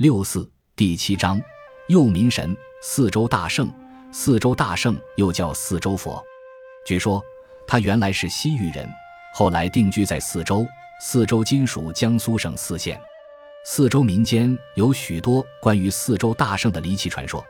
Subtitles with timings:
[0.00, 1.38] 六四第七章，
[1.88, 3.70] 右民神四周大圣。
[4.10, 6.24] 四周大圣又叫四周佛。
[6.86, 7.22] 据说
[7.66, 8.88] 他原来是西域人，
[9.34, 10.66] 后来定居在四周。
[11.02, 12.98] 四周今属江苏省泗县。
[13.66, 17.44] 四周民间有许多关于四周大圣的离奇传说，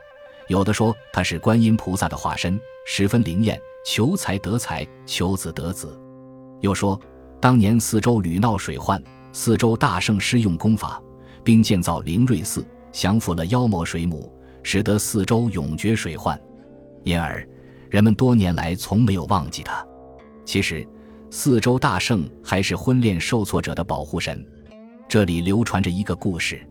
[0.49, 5.97] 有的说他是观音菩萨的化身，十分灵验，求财得财，求子得子。
[6.59, 6.99] 又说
[7.39, 11.01] 当年四周屡闹水患，四周大圣施用功法。
[11.43, 14.31] 并建造灵瑞寺，降服了妖魔水母，
[14.63, 16.39] 使得四周永绝水患。
[17.03, 17.47] 因而，
[17.89, 19.85] 人们多年来从没有忘记他。
[20.45, 20.87] 其实，
[21.29, 24.45] 四周大圣还是婚恋受挫者的保护神。
[25.07, 26.61] 这里流传着一个故事：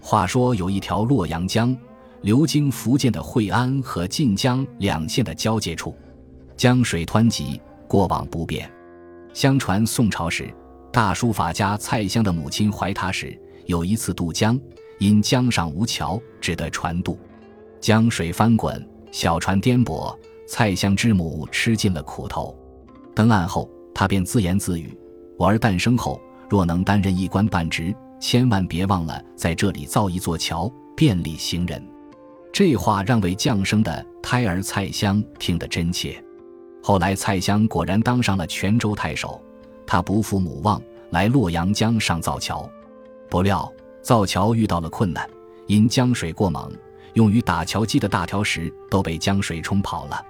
[0.00, 1.76] 话说有一条洛阳江，
[2.22, 5.94] 流经福建的惠安和晋江两县的交界处，
[6.56, 8.70] 江水湍急，过往不便。
[9.32, 10.52] 相传宋朝时，
[10.92, 13.38] 大书法家蔡襄的母亲怀他时。
[13.66, 14.58] 有一次渡江，
[14.98, 17.18] 因江上无桥，只得船渡。
[17.80, 20.16] 江水翻滚，小船颠簸，
[20.48, 22.56] 蔡襄之母吃尽了苦头。
[23.14, 24.96] 登岸后，他便自言自语
[25.36, 31.82] ：“我儿诞生后，若能担任一官半职，千万别忘了在这里造一座桥，便利行人。”
[32.52, 36.22] 这话让为降生的胎儿蔡襄听得真切。
[36.82, 39.40] 后来，蔡襄果然当上了泉州太守。
[39.86, 42.68] 他不负母望，来洛阳江上造桥。
[43.28, 43.70] 不料
[44.02, 45.28] 造桥遇到了困难，
[45.66, 46.72] 因江水过猛，
[47.14, 50.24] 用于打桥基的大条石都被江水冲跑了。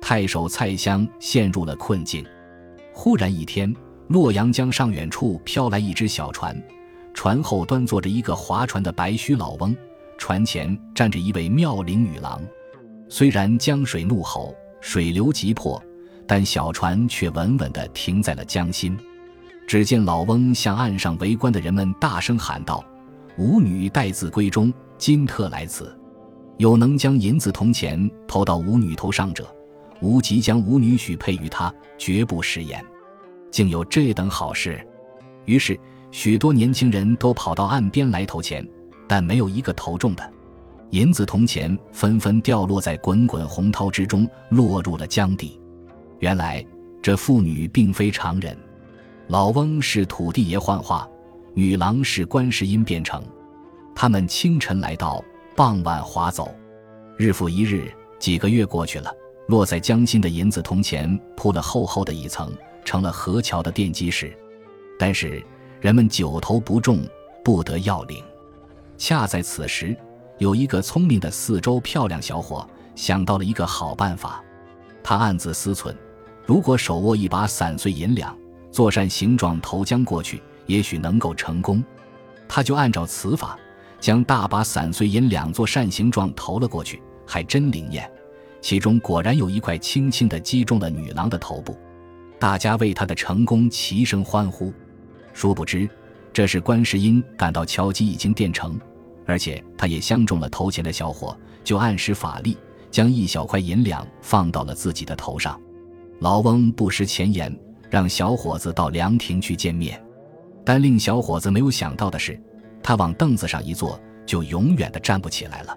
[0.00, 2.26] 太守蔡襄陷入了困境。
[2.92, 3.74] 忽然一天，
[4.08, 6.60] 洛阳江上远处飘来一只小船，
[7.14, 9.74] 船后端坐着一个划船的白须老翁，
[10.18, 12.42] 船前站着一位妙龄女郎。
[13.08, 15.80] 虽然江水怒吼，水流急迫，
[16.26, 18.98] 但小船却稳稳地停在了江心。
[19.66, 22.84] 只见老翁向岸上围观的人们大声喊道
[23.38, 25.96] ：“吾女待字闺中，今特来此。
[26.58, 29.46] 有能将银子铜钱投到吾女头上者，
[30.00, 32.84] 吾即将吾女许配于他，绝不食言。”
[33.50, 34.80] 竟有这等好事！
[35.44, 35.78] 于是
[36.10, 38.66] 许多年轻人都跑到岸边来投钱，
[39.06, 40.32] 但没有一个投中的。
[40.90, 45.60] 银子铜钱纷纷掉落在滚滚洪涛之中，落入了江底。
[46.18, 46.64] 原来
[47.02, 48.56] 这妇女并非常人。
[49.28, 51.08] 老翁是土地爷幻化，
[51.54, 53.22] 女郎是观世音变成。
[53.94, 55.22] 他们清晨来到，
[55.56, 56.52] 傍晚划走，
[57.16, 59.12] 日复一日，几个月过去了。
[59.48, 62.52] 落在江心的银子铜钱铺了厚厚的一层，
[62.84, 64.36] 成了河桥的奠基石。
[64.98, 65.44] 但是
[65.80, 67.06] 人们久投不中，
[67.44, 68.22] 不得要领。
[68.96, 69.96] 恰在此时，
[70.38, 74.42] 有一个聪明的四周漂亮小伙想到了一个好办法。
[75.02, 75.94] 他暗自思忖：
[76.46, 78.34] 如果手握一把散碎银两，
[78.72, 81.84] 做扇形状投江过去，也许能够成功。
[82.48, 83.56] 他就按照此法，
[84.00, 88.10] 将大把散碎银两做扇形状投了过去，还真灵验。
[88.62, 91.76] 其中果然有一块轻轻地击中了女郎的头部，
[92.38, 94.72] 大家为他的成功齐声欢呼。
[95.34, 95.88] 殊不知，
[96.32, 98.80] 这时观世音感到敲击已经垫成，
[99.26, 102.56] 而且他也相中了投钱的小伙，就暗使法力，
[102.90, 105.60] 将一小块银两放到了自己的头上。
[106.20, 107.54] 老翁不识前言。
[107.92, 110.02] 让小伙子到凉亭去见面，
[110.64, 112.40] 但令小伙子没有想到的是，
[112.82, 115.76] 他往凳子上一坐，就永远的站不起来了。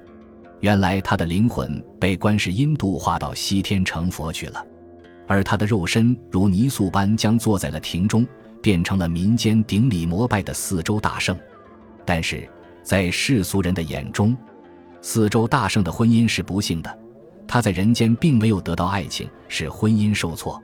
[0.61, 4.65] 原来他的灵魂被观世音度化到西天成佛去了，
[5.27, 8.25] 而他的肉身如泥塑般将坐在了亭中，
[8.61, 11.37] 变成了民间顶礼膜拜的四周大圣。
[12.05, 12.47] 但是
[12.81, 14.33] 在世俗人的眼中，
[15.01, 16.97] 四周大圣的婚姻是不幸的，
[17.45, 20.57] 他在人间并没有得到爱情，使婚姻受挫。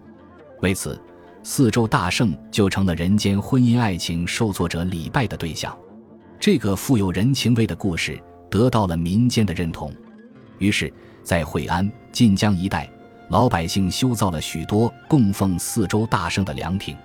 [0.61, 0.97] 为此。
[1.43, 5.75] 四周大圣就成了人间婚姻爱情受挫者礼拜的对象，
[6.39, 9.91] 这个富有人情味的故事得到了民间的认同。
[10.59, 10.93] 于是，
[11.23, 12.87] 在惠安、晋江一带，
[13.29, 16.95] 老百姓修造了许多供奉四周大圣的凉亭。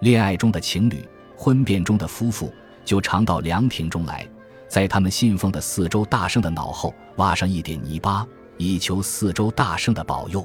[0.00, 2.52] 恋爱中的情侣、婚变中的夫妇
[2.84, 4.26] 就常到凉亭中来，
[4.68, 8.26] 在他们信奉的四周大圣的脑后挖上一点泥巴，
[8.56, 10.44] 以求四周大圣的保佑。